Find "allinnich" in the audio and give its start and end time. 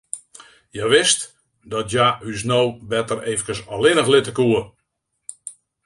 3.75-4.11